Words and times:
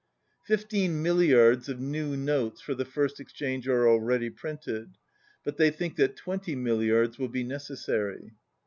Fifteen 0.47 1.03
milliards 1.03 1.69
of 1.69 1.79
new 1.79 2.17
notes 2.17 2.59
for 2.59 2.73
the 2.73 2.85
first 2.85 3.21
ex 3.21 3.31
change 3.31 3.67
are 3.67 3.87
already 3.87 4.31
printed, 4.31 4.97
but 5.43 5.57
they 5.57 5.69
think 5.69 5.95
that 5.97 6.15
twenty 6.15 6.55
milliards 6.55 7.19
will 7.19 7.29
be 7.29 7.43
necessary. 7.43 8.31